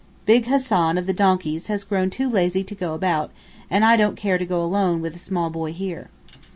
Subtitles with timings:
[0.25, 3.29] Big Hassan of the donkeys has grown too lazy to go about
[3.69, 6.09] and I don't care to go alone with a small boy here.